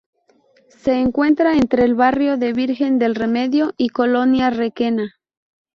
[0.79, 5.13] Se encuentra entre el barrio de Virgen del Remedio y Colonia Requena.